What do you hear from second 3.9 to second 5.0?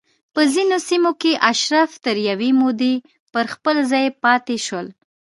ځای پاتې شول